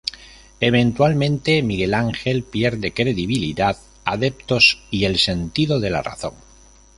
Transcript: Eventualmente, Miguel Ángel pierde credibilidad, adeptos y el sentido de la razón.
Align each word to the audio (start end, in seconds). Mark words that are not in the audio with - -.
Eventualmente, 0.61 1.61
Miguel 1.61 1.93
Ángel 1.93 2.41
pierde 2.41 2.91
credibilidad, 2.91 3.77
adeptos 4.03 4.81
y 4.89 5.05
el 5.05 5.19
sentido 5.19 5.79
de 5.79 5.91
la 5.91 6.01
razón. 6.01 6.33